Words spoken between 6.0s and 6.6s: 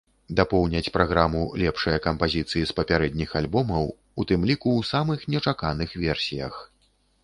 версіях.